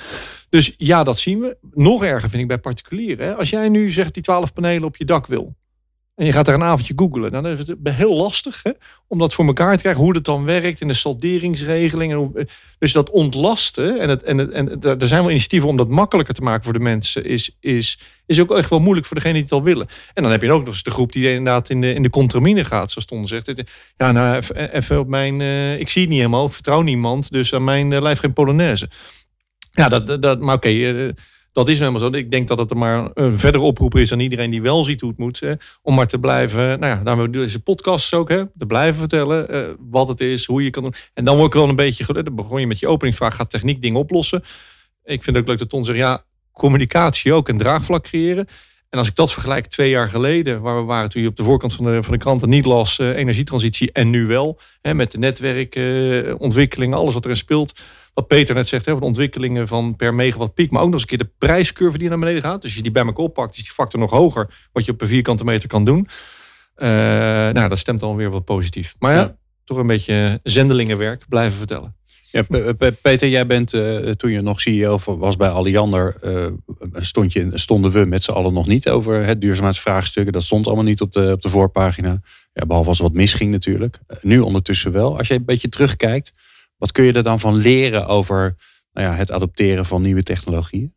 [0.50, 1.58] Dus ja, dat zien we.
[1.74, 3.28] Nog erger vind ik bij particulieren.
[3.28, 3.36] Hè?
[3.36, 5.56] Als jij nu zegt die 12 panelen op je dak wil,
[6.18, 7.32] en je gaat daar een avondje googlen.
[7.32, 8.72] Nou, dan is het heel lastig hè,
[9.08, 10.04] om dat voor elkaar te krijgen.
[10.04, 12.46] Hoe dat dan werkt in de salderingsregeling.
[12.80, 14.00] Dus dat ontlasten.
[14.00, 16.74] En, het, en, het, en er zijn wel initiatieven om dat makkelijker te maken voor
[16.74, 17.26] de mensen.
[17.26, 19.88] Is, is, is ook echt wel moeilijk voor degene die het al willen.
[20.14, 22.10] En dan heb je ook nog eens de groep die inderdaad in de, in de
[22.10, 22.92] contramine gaat.
[22.92, 23.64] Zoals Ton zegt.
[23.98, 25.40] Ja, nou even op mijn...
[25.40, 26.46] Uh, ik zie het niet helemaal.
[26.46, 27.32] Ik vertrouw niemand.
[27.32, 28.90] Dus aan mijn uh, lijf geen Polonaise.
[29.72, 30.70] Ja, dat, dat, maar oké.
[30.70, 31.12] Uh,
[31.58, 32.18] dat is helemaal zo.
[32.18, 35.02] Ik denk dat het er maar een verdere oproep is aan iedereen die wel ziet
[35.02, 35.40] hoe het moet.
[35.40, 39.56] Hè, om maar te blijven, nou ja, daarom deze podcasts ook, hè, te blijven vertellen
[39.56, 40.94] uh, wat het is, hoe je kan doen.
[41.14, 43.82] En dan word ik wel een beetje, dan begon je met je openingsvraag, gaat techniek
[43.82, 44.44] dingen oplossen?
[45.04, 48.48] Ik vind het ook leuk dat Ton zegt, ja, communicatie ook en draagvlak creëren.
[48.90, 51.44] En als ik dat vergelijk twee jaar geleden, waar we waren toen je op de
[51.44, 55.12] voorkant van de, van de kranten niet las, uh, energietransitie en nu wel, hè, met
[55.12, 57.82] de netwerkontwikkeling, uh, alles wat erin speelt
[58.18, 60.94] wat Peter net zegt, hè, van de ontwikkelingen van per megawatt piek, maar ook nog
[60.94, 62.56] eens een keer de prijscurve die naar beneden gaat.
[62.56, 65.02] Dus als je die bij elkaar oppakt, is die factor nog hoger wat je op
[65.02, 66.08] een vierkante meter kan doen.
[66.78, 68.96] Uh, nou, dat stemt dan weer wat positief.
[69.00, 71.96] Maar ja, toch een beetje zendelingenwerk blijven vertellen.
[72.32, 72.44] Ja,
[73.02, 76.46] Peter, jij bent uh, toen je nog CEO was bij Alliander, uh,
[76.94, 80.34] stond je, stonden we met z'n allen nog niet over het duurzaamheidsvraagstukken.
[80.34, 82.22] Dat stond allemaal niet op de, op de voorpagina.
[82.54, 84.00] Ja, behalve als er wat misging natuurlijk.
[84.22, 85.18] nu ondertussen wel.
[85.18, 86.34] Als je een beetje terugkijkt,
[86.78, 88.56] wat kun je er dan van leren over
[88.92, 90.96] nou ja, het adopteren van nieuwe technologieën?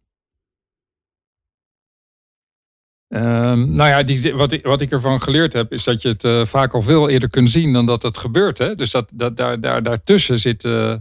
[3.13, 6.25] Um, nou ja, die, wat, ik, wat ik ervan geleerd heb, is dat je het
[6.25, 8.59] uh, vaak al veel eerder kunt zien dan dat het gebeurt.
[8.59, 8.75] Hè?
[8.75, 10.95] Dus dat, dat, daar, daar, daartussen zit, uh,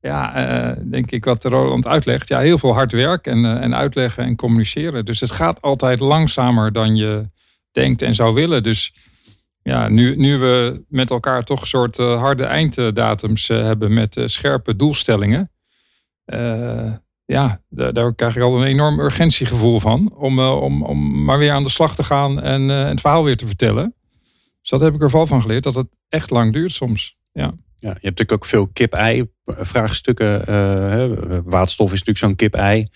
[0.00, 0.36] ja,
[0.70, 4.36] uh, denk ik wat Roland uitlegt, ja, heel veel hard werk en, en uitleggen en
[4.36, 5.04] communiceren.
[5.04, 7.28] Dus het gaat altijd langzamer dan je
[7.72, 8.62] denkt en zou willen.
[8.62, 8.94] Dus
[9.68, 14.16] ja, nu, nu we met elkaar toch een soort eh, harde einddatums eh, hebben met
[14.16, 15.50] eh, scherpe doelstellingen.
[17.24, 20.14] ja, daar, krijg ik al een enorm urgentiegevoel van.
[20.14, 23.46] Om, om, om maar weer aan de slag te gaan en het verhaal weer te
[23.46, 23.94] vertellen.
[24.60, 27.16] Dus dat heb ik er wel van geleerd, dat het echt lang duurt soms.
[27.32, 27.54] Ja.
[27.80, 30.42] Ja, je hebt natuurlijk ook veel kip-ei vraagstukken.
[30.90, 31.42] hè.
[31.42, 32.88] waterstof is natuurlijk zo'n kip-ei.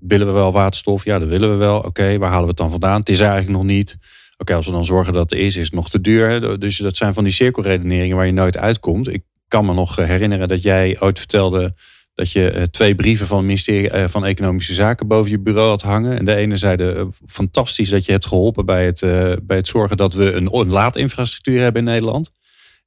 [0.00, 1.04] Willen we wel waterstof?
[1.04, 1.80] Ja, dat willen we wel.
[1.80, 2.98] Oké, waar halen we het dan vandaan?
[2.98, 3.98] Het is eigenlijk nog niet.
[4.38, 6.28] Oké, als we dan zorgen dat er is, is het nog te duur.
[6.28, 6.58] hè.
[6.58, 9.08] Dus dat zijn van die cirkelredeneringen waar je nooit uitkomt.
[9.08, 11.74] Ik kan me nog eh, herinneren dat jij ooit vertelde
[12.14, 15.68] dat je eh, twee brieven van het ministerie eh, van Economische Zaken boven je bureau
[15.68, 16.18] had hangen.
[16.18, 19.00] En de ene zeide, fantastisch dat je hebt geholpen bij het,
[19.46, 22.30] bij het zorgen dat we een, een laadinfrastructuur hebben in Nederland.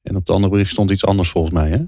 [0.02, 1.68] En op de andere brief stond iets anders volgens mij.
[1.70, 1.78] Hè?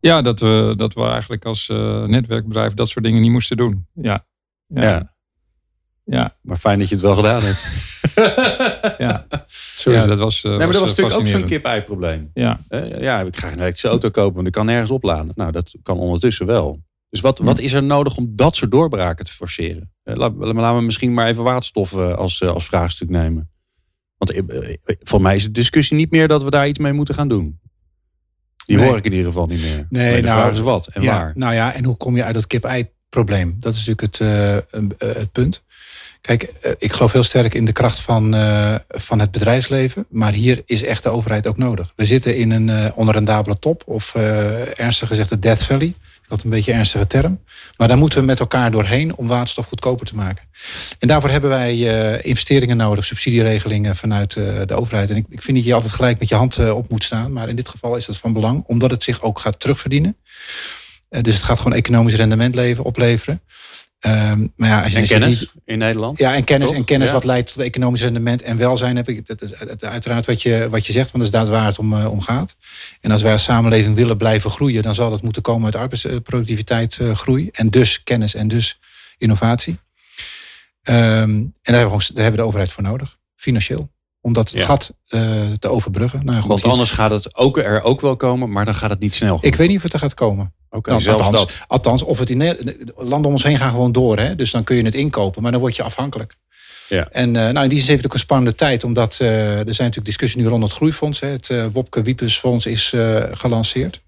[0.00, 1.68] Ja, dat we, dat we eigenlijk als
[2.06, 3.86] netwerkbedrijf dat soort dingen niet moesten doen.
[3.94, 4.26] Ja.
[4.66, 4.82] Ja.
[4.82, 5.16] Ja.
[6.10, 6.36] Ja.
[6.42, 7.66] Maar fijn dat je het wel gedaan hebt.
[8.98, 9.26] ja.
[9.84, 10.44] Ja dat was.
[10.44, 12.30] eh, nee, maar dat was eh, natuurlijk ook zo'n kip-ei-probleem.
[12.34, 12.60] Ja.
[12.98, 15.32] Ja, ik ga een elektrische auto kopen, want ik kan nergens opladen.
[15.34, 16.82] Nou, dat kan ondertussen wel.
[17.10, 17.44] Dus wat, Hm.
[17.44, 19.92] wat is er nodig om dat soort doorbraken te forceren?
[20.02, 23.50] Eh, laat- Laten we misschien maar even waterstof eh, als, als vraagstuk nemen.
[24.16, 24.42] Want
[25.02, 27.60] voor mij is de discussie niet meer dat we daar iets mee moeten gaan doen.
[28.66, 28.86] Die Nee.
[28.86, 29.86] hoor ik in ieder geval niet meer.
[29.88, 31.32] Nee, de nou, vraag is wat en ja, waar.
[31.34, 33.56] Nou ja, en hoe kom je uit dat kip-ei-probleem?
[33.60, 34.18] Dat is natuurlijk
[34.98, 35.62] het, het punt.
[36.20, 40.06] Kijk, eh, ik geloof heel sterk in de kracht van, eh, van het bedrijfsleven.
[40.08, 41.92] Maar hier is echt de overheid ook nodig.
[41.96, 43.82] We zitten in een eh, onrendabele top.
[43.86, 45.94] Of eh, ernstig gezegd de Death Valley.
[46.26, 47.40] Had een beetje een ernstige term.
[47.76, 50.44] Maar daar moeten we met elkaar doorheen om waterstof goedkoper te maken.
[50.98, 51.76] En daarvoor hebben wij
[52.22, 55.10] investeringen nodig, subsidieregelingen vanuit de overheid.
[55.10, 57.32] En ik, ik vind dat je altijd gelijk met je hand op moet staan.
[57.32, 60.16] Maar in dit geval is dat van belang, omdat het zich ook gaat terugverdienen.
[61.08, 63.40] Dus het gaat gewoon economisch rendement opleveren.
[63.98, 66.18] Ehm, maar ja, als je, En kennis niet- in Nederland?
[66.18, 66.76] ja, en kennis, Toch?
[66.76, 67.12] en kennis Ja.
[67.14, 69.26] wat leidt tot economisch rendement en welzijn heb ik.
[69.26, 71.78] Dat is uit- uiteraard wat je, wat je zegt, want dat is daar waar het
[71.78, 72.56] om, eh, om gaat.
[73.00, 76.98] En als wij als samenleving willen blijven groeien, dan zal dat moeten komen uit arbeidsproductiviteit
[76.98, 77.48] eh, groei.
[77.52, 78.78] En dus kennis en dus
[79.18, 79.78] innovatie.
[80.82, 80.98] Ehm,
[81.30, 83.90] en daar hebben, we daar hebben we de overheid voor nodig, financieel.
[84.20, 84.64] Om dat Ja.
[84.64, 85.20] gat eh,
[85.58, 86.24] te overbruggen.
[86.24, 88.90] Nou, goed, Want hier- anders gaat het ook er ook wel komen, maar dan gaat
[88.90, 89.38] het niet snel.
[89.40, 90.52] ik weet niet of het er gaat komen.
[90.70, 91.56] Nou, zelfs althans, dat.
[91.66, 92.38] althans, of het in
[92.96, 94.18] landen om ons heen gaan gewoon door.
[94.18, 94.34] Hè?
[94.36, 96.36] Dus dan kun je het inkopen, maar dan word je afhankelijk.
[96.88, 97.08] Ja.
[97.12, 99.54] En eh, nou, in die zin heeft het ook een spannende tijd, omdat eh, er
[99.54, 101.20] zijn natuurlijk discussies nu rond het groeifonds.
[101.20, 101.28] Hè?
[101.28, 104.00] Het Wopke Wiepesfonds is eh, gelanceerd.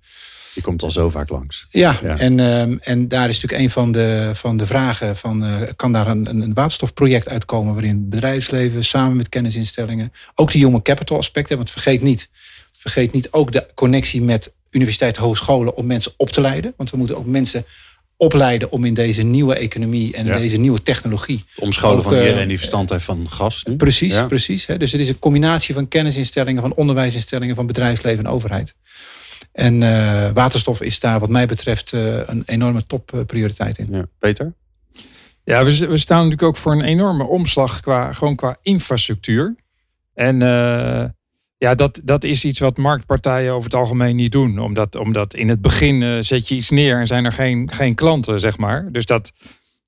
[0.55, 1.67] Die komt al zo vaak langs.
[1.71, 2.19] Ja, Ja.
[2.19, 5.93] En, ehm, en daar is natuurlijk een van de, van de vragen van, eh, kan
[5.93, 11.17] daar een, een waterstofproject uitkomen waarin het bedrijfsleven samen met kennisinstellingen, ook de human capital
[11.19, 12.29] aspecten, want vergeet niet,
[12.73, 16.75] vergeet niet ook de connectie met universiteit, hogescholen om mensen op te leiden.
[16.77, 17.65] Want we moeten ook mensen
[18.17, 20.39] opleiden om in deze nieuwe economie en Ja.
[20.39, 21.45] deze nieuwe technologie.
[21.57, 23.65] Omscholen Ook, van eh, iedereen die verstand heeft van gas.
[23.65, 23.77] Nu.
[23.77, 24.27] Precies, Ja.
[24.27, 24.67] precies.
[24.67, 24.77] Hè?
[24.77, 28.75] Dus het is een combinatie van kennisinstellingen, van onderwijsinstellingen, van bedrijfsleven en overheid.
[29.53, 33.87] En eh, waterstof is daar wat mij betreft eh, een enorme topprioriteit in.
[33.91, 34.05] Ja.
[34.19, 34.55] Peter?
[35.45, 39.57] Ja, we, we staan natuurlijk ook voor een enorme omslag qua, gewoon qua infrastructuur.
[40.15, 41.05] En eh,
[41.57, 44.59] ja, dat, dat is iets wat marktpartijen over het algemeen niet doen.
[44.59, 47.95] Omdat, omdat in het begin eh, zet je iets neer en zijn er geen, geen
[47.95, 48.93] klanten, zeg maar.
[48.93, 49.33] Dus dat,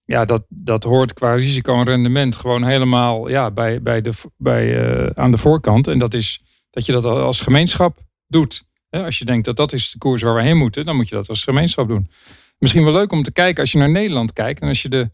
[0.04, 4.84] ja, dat, dat hoort qua risico en rendement gewoon helemaal ja, bij, bij de, bij,
[4.84, 5.86] eh, aan de voorkant.
[5.86, 8.64] En dat is dat je dat als gemeenschap doet.
[9.00, 11.14] Als je denkt dat dat is de koers waar we heen moeten, dan moet je
[11.14, 12.10] dat als gemeenschap doen.
[12.58, 15.10] Misschien wel leuk om te kijken als je naar Nederland kijkt en als je de,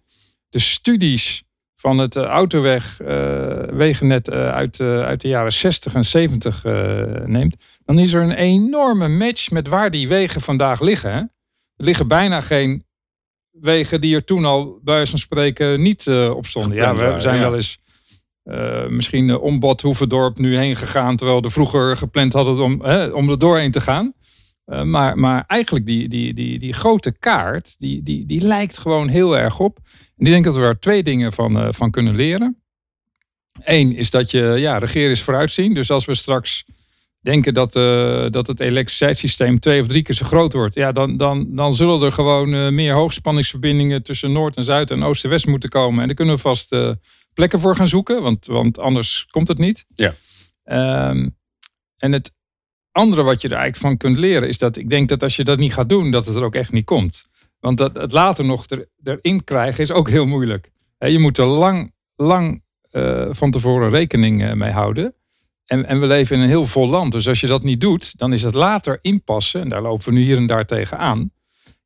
[0.49, 1.43] de studies
[1.77, 7.03] van het eh, autoweg eh, wegennet eh, uit, uit de jaren 60 en 70 eh,
[7.25, 11.13] neemt, dan is er een enorme match met waar die wegen vandaag liggen.
[11.13, 11.19] Hè?
[11.19, 12.87] Er liggen bijna geen
[13.51, 16.77] wegen die er toen al bij wijze van spreken niet op stonden.
[16.77, 17.79] Ja, we zijn wel eens
[18.49, 19.85] eh, misschien uh, om Bad
[20.35, 24.13] nu heen gegaan, terwijl we vroeger gepland hadden om, hè, om er doorheen te gaan.
[24.67, 29.09] Uh, maar, maar eigenlijk die, die, die, die grote kaart, die, die, die lijkt gewoon
[29.09, 29.79] heel erg op.
[30.17, 32.57] En ik denk dat we daar twee dingen van, van kunnen leren.
[33.63, 35.75] Eén is dat je, ja, regeren is vooruitzien.
[35.75, 36.65] Dus als we straks
[37.21, 37.73] denken dat,
[38.33, 42.03] dat het elektriciteitssysteem twee of drie keer zo groot wordt, ja, dan, dan, dan zullen
[42.03, 46.01] er gewoon meer hoogspanningsverbindingen tussen Noord en Zuid en Oost en West moeten komen.
[46.01, 46.75] En daar kunnen we vast
[47.39, 49.85] plekken voor gaan zoeken, want, want anders komt het niet.
[49.95, 50.15] Ja.
[51.11, 51.37] Um,
[51.97, 52.33] en het
[52.93, 55.45] andere wat je er eigenlijk van kunt leren is dat ik denk dat als je
[55.45, 57.29] dat niet gaat doen, dat het er ook echt niet komt.
[57.61, 60.71] Want dat, het later nog er, erin krijgen is ook heel moeilijk.
[60.99, 65.15] Je moet er lang, lang uh, van tevoren rekening uh, mee houden.
[65.65, 67.13] En, en, we leven in een heel vol land.
[67.13, 69.61] Dus als je dat niet doet, dan is het later inpassen.
[69.61, 71.31] En daar lopen we nu hier en daar tegenaan.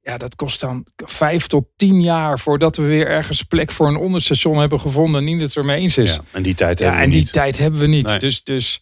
[0.04, 3.96] Ja, dat kost dan vijf tot tien jaar voordat we weer ergens plek voor een
[3.96, 5.20] onderstation hebben gevonden.
[5.20, 6.14] En niet het ermee eens is.
[6.14, 7.24] Ja, en die tijd ja, hebben we en niet.
[7.24, 8.06] die tijd hebben we niet.
[8.06, 8.18] Nee.
[8.18, 8.80] Dus, dus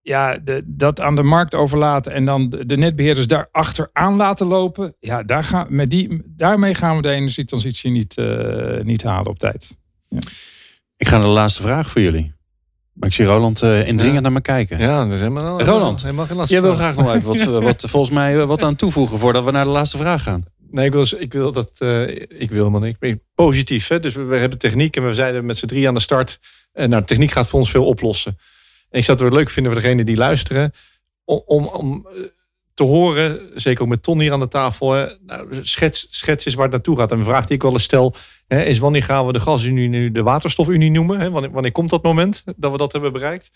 [0.00, 4.46] ja, de, dat aan de markt overlaten en dan de, de netbeheerders daar achteraan laten
[4.46, 4.96] lopen.
[5.00, 9.38] Ja, daar gaan, met die, daarmee gaan we de energietransitie niet, eh, niet halen op
[9.38, 9.76] tijd.
[10.96, 12.33] Ik ga naar de laatste vraag voor jullie.
[12.94, 14.20] Maar ik zie Roland eh indringend Ja.
[14.20, 14.78] naar me kijken.
[14.78, 17.46] Ja, dat is helemaal, Roland, helemaal geen last Jij wil graag nog even wat, eh,
[17.62, 20.44] wat volgens mij eh, wat aan toevoegen voordat we naar de laatste vraag gaan.
[20.70, 21.70] Nee, ik wil, ik wil dat.
[21.78, 22.08] eh,
[22.40, 22.84] ik wil.
[22.84, 23.88] Ik ben positief.
[23.88, 24.00] Hè?
[24.00, 26.38] Dus we, we hebben techniek en we zeiden met z'n drie aan de start.
[26.72, 28.38] En nou, techniek gaat voor ons veel oplossen.
[28.90, 30.72] En ik zou het wel leuk vinden voor degenen die luisteren.
[31.24, 32.22] Om, om, om eh,
[32.74, 34.92] te horen, zeker ook met Ton hier aan de tafel.
[34.92, 37.12] Hè, nou, schets, is waar het naartoe gaat.
[37.12, 38.14] En een vraag die ik wel eens stel.
[38.46, 41.20] Hè, is wanneer gaan we de gasunie nu de waterstofunie noemen?
[41.20, 41.30] Hè?
[41.30, 43.50] Wanneer, komt dat moment dat we dat hebben bereikt?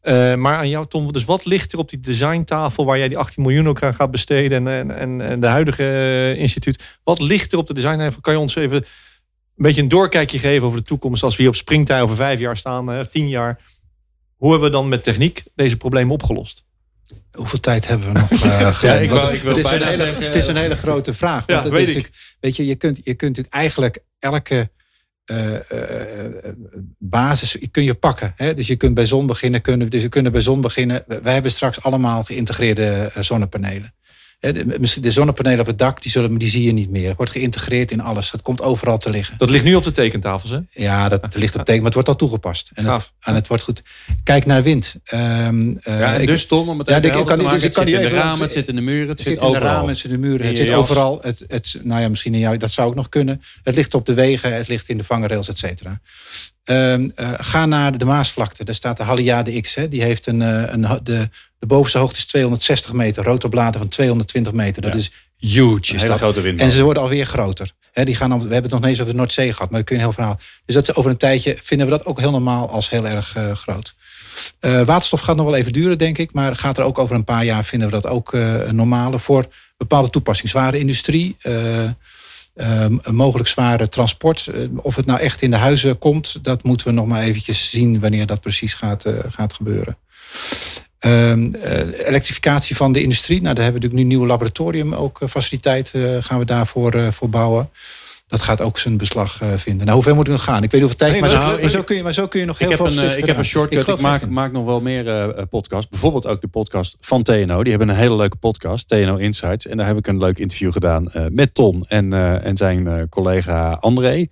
[0.00, 3.18] Eh, maar aan jou, Tom, dus wat ligt er op die designtafel waar jij die
[3.18, 6.98] 18 miljoen ook aan gaat besteden en, en, en, de huidige eh, instituut?
[7.04, 8.20] Wat ligt er op de designtafel?
[8.20, 8.84] Kan je ons even een
[9.54, 12.56] beetje een doorkijkje geven over de toekomst als we hier op springtij over vijf jaar
[12.56, 13.60] staan, tien jaar?
[14.36, 16.64] Hoe hebben we dan met techniek deze problemen opgelost?
[17.32, 18.28] Hoeveel tijd hebben we nog?
[18.78, 19.02] Glenn?
[19.02, 21.14] ik Want wou- ik wil het, is een hele, zeggen, het is een hele grote
[21.14, 21.46] vraag.
[21.46, 22.36] Want weet is ik.
[22.40, 24.70] Weet je, je kunt, je kunt natuurlijk eigenlijk elke
[25.24, 26.54] eh, eh,
[26.98, 28.32] basis kun je pakken.
[28.36, 28.54] Hè?
[28.54, 29.60] Dus je kunt bij zon beginnen.
[29.60, 31.04] Kunnen, dus je kunnen bij zon beginnen.
[31.22, 33.94] Wij hebben straks allemaal geïntegreerde eh, zonnepanelen.
[34.52, 37.08] De, de zonnepanelen op het dak, die, zullen, die zie je niet meer.
[37.08, 38.30] Het wordt geïntegreerd in alles.
[38.30, 39.38] Het komt overal te liggen.
[39.38, 40.58] Dat ligt nu op de tekentafels, hè?
[40.70, 42.70] Ja, dat, dat ligt op teken, maar het wordt al toegepast.
[42.74, 43.82] En het, en het wordt goed.
[44.24, 44.94] Kijk naar wind.
[45.04, 47.52] Ehm, eh, Ja, ik- dus Tom, om het Ja, even ik- kan te niet- maken,
[47.58, 49.18] dus ik het kan zit in de even- ramen, het zit in de muren, het
[49.18, 49.72] Het zit zit in de overal.
[49.74, 51.18] ramen, het zit in de muren, het zit overal.
[51.22, 53.42] Het, het, nou ja, misschien in jou, dat zou ook nog kunnen.
[53.62, 56.00] Het ligt op de wegen, het ligt in de vangrails, et cetera.
[56.64, 58.64] Ehm, eh, ga naar de Maasvlakte.
[58.64, 59.74] Daar staat de Haliade X.
[59.74, 59.88] Hè.
[59.88, 63.24] Die heeft een, eh, een, de, de bovenste hoogte is 260 meter.
[63.24, 64.82] Rotorbladen van 220 meter.
[64.82, 64.98] Dat Ja.
[64.98, 65.92] is huge.
[65.92, 66.18] Een hele dat.
[66.18, 66.60] grote wind.
[66.60, 67.70] En ze worden alweer groter.
[67.92, 69.78] Hè, die gaan al, we hebben het nog niet eens over de Noordzee gehad, maar
[69.78, 70.40] dat kun je een heel verhaal.
[70.66, 73.52] Dus dat over een tijdje vinden we dat ook heel normaal als heel erg eh,
[73.52, 73.94] groot.
[74.60, 76.32] Waterstof gaat nog wel even duren, denk ik.
[76.32, 78.32] Maar gaat er ook over een paar jaar vinden we dat ook
[78.70, 79.46] normale voor
[79.76, 80.50] bepaalde toepassingen.
[80.50, 81.36] Zware industrie,
[82.54, 84.46] eh, eh, mogelijk zware transport.
[84.46, 87.70] Eh, of het nou echt in de huizen komt, dat moeten we nog maar eventjes
[87.70, 89.96] zien wanneer dat precies gaat, eh, gaat gebeuren.
[90.98, 93.42] Ehm, eh, elektrificatie van de industrie.
[93.42, 97.12] Nou, daar hebben we natuurlijk nu een nieuw laboratorium, ook faciliteit eh, gaan we daarvoor
[97.12, 97.70] voor bouwen.
[98.26, 99.82] Dat gaat ook zijn beslag eh, vinden.
[99.82, 100.62] Nou, hoe ver moet ik nog gaan?
[100.62, 102.12] Ik weet niet hoeveel tijd, Nee, maar, zo, nou, maar, ik- zo kun je, maar
[102.12, 103.88] zo kun je nog heel veel een, stukken eh, ik heb een shortcut.
[103.88, 105.88] Ik, maak, maak nog wel meer eh podcasts.
[105.90, 107.62] Bijvoorbeeld ook de podcast van TNO.
[107.62, 109.66] Die hebben een hele leuke podcast, TNO Insights.
[109.66, 114.26] En daar heb ik een leuk interview gedaan met Ton en, en zijn collega André.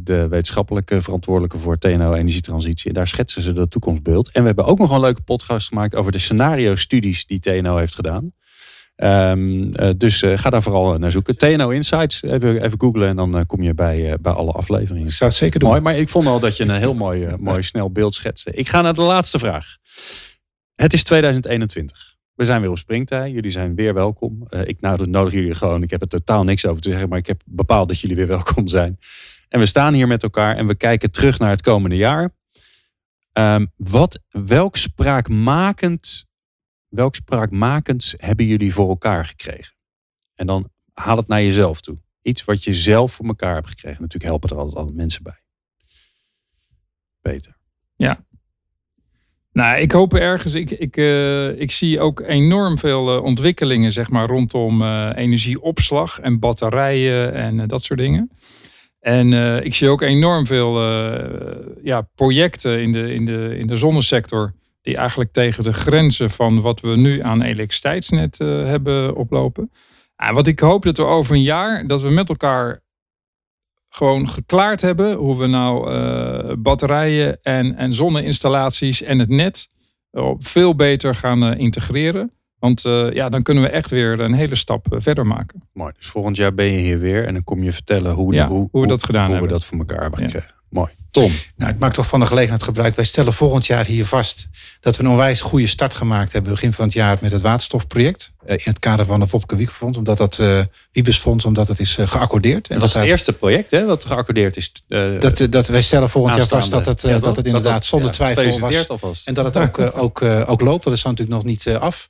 [0.00, 2.88] de wetenschappelijke verantwoordelijke voor TNO Energietransitie.
[2.88, 4.30] En daar schetsen ze dat toekomstbeeld.
[4.32, 7.94] En we hebben ook nog een leuke podcast gemaakt over de scenario-studies die TNO heeft
[7.94, 8.32] gedaan.
[9.02, 11.36] Ehm, eh, dus eh, ga daar vooral naar zoeken.
[11.36, 15.06] TNO Insights, even, even googlen en dan eh, kom je bij, eh, bij alle afleveringen.
[15.06, 15.68] Ik zou het zeker doen.
[15.68, 18.50] Mooi, maar ik vond al dat je een heel mooi, eh, mooi snel beeld schetste.
[18.50, 19.76] Ik ga naar de laatste vraag.
[20.74, 22.16] Het is 2021.
[22.34, 23.30] We zijn weer op springtij.
[23.30, 24.46] Jullie zijn weer welkom.
[24.48, 25.82] Eh, ik nou, nodig jullie gewoon.
[25.82, 28.26] Ik heb er totaal niks over te zeggen, maar ik heb bepaald dat jullie weer
[28.38, 28.98] welkom zijn.
[29.48, 32.30] En we staan hier met elkaar en we kijken terug naar het komende jaar.
[33.32, 36.26] Ehm, wat, welk spraakmakend,
[36.92, 39.76] welk spraakmakends hebben jullie voor elkaar gekregen?
[40.34, 42.00] En dan haal het naar jezelf toe.
[42.22, 44.02] Iets wat je zelf voor elkaar hebt gekregen.
[44.02, 45.40] Natuurlijk helpen er altijd alle mensen bij.
[47.20, 47.60] Peter.
[49.52, 50.54] Nou, ik hoop ergens.
[50.54, 56.20] Ik, ik, eh, ik zie ook enorm veel eh, ontwikkelingen, zeg maar, rondom eh, energieopslag
[56.20, 58.30] en batterijen en dat soort dingen.
[59.00, 59.32] En
[59.64, 60.82] ik zie ook enorm veel
[61.82, 64.54] ja, projecten in de, in, de, in de zonnesector.
[64.82, 69.72] Die eigenlijk tegen de grenzen van wat we nu aan elektriciteitsnet eh, hebben oplopen.
[70.16, 72.80] En wat ik hoop dat we over een jaar, dat we met elkaar
[73.88, 79.68] gewoon geklaard hebben hoe we nou eh, batterijen en, en zonneinstallaties en het net
[80.10, 82.32] eh, veel beter gaan integreren.
[82.58, 85.62] Want ja, dan kunnen we echt weer een hele stap verder maken.
[85.72, 85.92] Mooi.
[85.96, 88.68] Dus volgend jaar ben je hier weer en dan kom je vertellen hoe, Ja, hoe,
[88.70, 89.50] hoe we dat gedaan hoe hebben.
[89.50, 90.61] we dat voor elkaar hebben Ja.
[90.72, 90.90] Mooi.
[91.10, 91.32] Tom.
[91.56, 92.96] Nou, ik maak toch van de gelegenheid gebruik.
[92.96, 94.48] Wij stellen volgend jaar hier vast
[94.80, 96.52] dat we een onwijs goede start gemaakt hebben.
[96.52, 98.32] Begin van het jaar met het waterstofproject.
[98.46, 99.98] eh, In het kader van de Wopke Wiebesfonds.
[99.98, 100.60] Omdat dat, eh
[100.92, 102.68] Wiebesfonds, omdat het is eh, geaccordeerd.
[102.68, 104.72] En dat is het daar- eerste project hè, wat geaccordeerd is.
[104.88, 108.08] eh, dat, dat wij stellen volgend jaar vast dat het, Ja, dat het inderdaad zonder
[108.08, 108.88] ja, twijfel was.
[108.88, 109.26] alvast.
[109.26, 110.84] En dat het ook, ook, ook loopt.
[110.84, 112.08] Dat is dan natuurlijk nog niet af.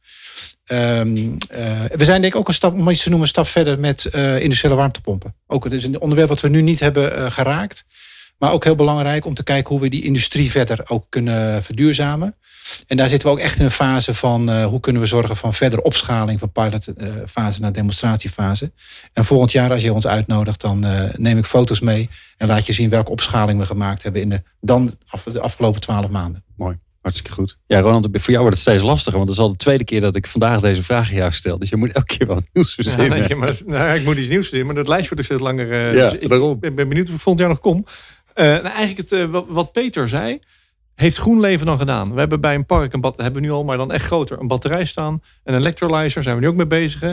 [0.64, 1.16] Ehm,
[1.48, 3.78] eh, we zijn denk ik ook een stap, om iets te noemen, een stap verder
[3.78, 5.34] met eh, industriële warmtepompen.
[5.46, 7.84] Ook het is een onderwerp wat we nu niet hebben geraakt.
[8.38, 12.36] Maar ook heel belangrijk om te kijken hoe we die industrie verder ook kunnen verduurzamen.
[12.86, 15.36] En daar zitten we ook echt in een fase van eh, hoe kunnen we zorgen
[15.36, 18.72] van verdere opschaling van pilotfase naar demonstratiefase.
[19.12, 22.66] En volgend jaar als je ons uitnodigt, dan eh, neem ik foto's mee en laat
[22.66, 26.44] je zien welke opschaling we gemaakt hebben in de, dan af, de afgelopen twaalf maanden.
[27.02, 27.58] Hartstikke goed.
[27.66, 29.18] Ja, Ronald, voor jou wordt het steeds lastiger.
[29.18, 31.58] Want het is al de tweede keer dat ik vandaag deze vraag aan jou stel.
[31.58, 33.18] Dus je moet elke keer wat nieuws Ja, verzinnen.
[33.18, 35.72] nee, maar, nou, ik moet iets nieuws doen, maar dat lijstje wordt dus steeds langer.
[35.72, 36.58] eh, Ja, dus ik daarom.
[36.60, 37.86] ben, ben benieuwd of ik volgend jaar nog kom.
[38.34, 40.38] Eh, nou, eigenlijk het, eh, wat, Peter zei,
[40.94, 42.12] heeft GroenLeven dan gedaan.
[42.12, 44.40] We hebben bij een park, een bad, hebben we nu al, maar dan echt groter,
[44.40, 45.22] een batterij staan.
[45.44, 47.00] Een electrolyzer, zijn we nu ook mee bezig.
[47.00, 47.12] hè.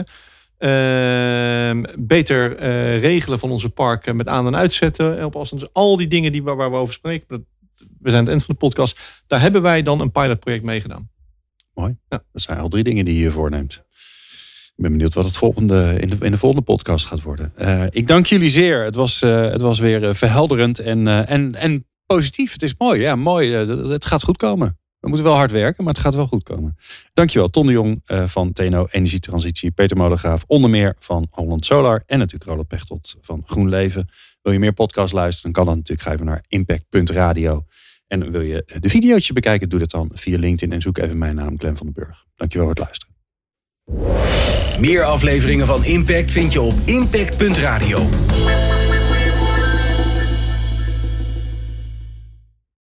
[0.58, 5.24] Ehm, beter eh, regelen van onze parken met aan- en uitzetten.
[5.24, 5.60] Op afstand.
[5.62, 7.24] Dus al die dingen die, waar, waar we over spreken.
[7.28, 7.40] dat-
[7.76, 9.00] We zijn aan het eind van de podcast.
[9.26, 11.10] Daar hebben wij dan een pilotproject mee gedaan.
[12.08, 13.84] Dat zijn al drie dingen die je voorneemt.
[14.80, 17.52] Ik ben benieuwd wat het volgende, in, de, in de volgende podcast gaat worden.
[17.56, 18.84] Eh, ik dank jullie zeer.
[18.84, 22.52] Het was, eh, het was weer eh, verhelderend en, en, en positief.
[22.52, 23.00] Het is mooi.
[23.00, 23.52] Ja, mooi.
[23.52, 24.78] Het- gaat goed komen.
[25.00, 26.76] We moeten wel hard werken, maar het gaat wel goed komen.
[27.12, 29.70] Dankjewel, Ton de Jong van TNO Energietransitie.
[29.70, 32.02] Peter Molengraaf, onder meer van Holland Solar.
[32.06, 34.08] En natuurlijk Roland Pechtold van GroenLeven.
[34.42, 36.20] Wil je meer podcasts luisteren, dan kan dat natuurlijk.
[36.20, 37.64] Ga naar impact.radio.
[38.06, 40.72] En wil je de videootje bekijken, doe dat dan via LinkedIn.
[40.74, 42.24] En zoek even mijn naam, Glenn van den Burg.
[42.36, 43.09] Dankjewel voor het luisteren.
[44.80, 48.08] Meer afleveringen van Impact vind je op impact.radio.